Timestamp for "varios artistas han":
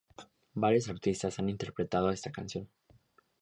0.55-1.47